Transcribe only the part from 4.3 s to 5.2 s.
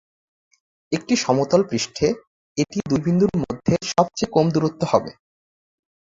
কম দূরত্ব হবে।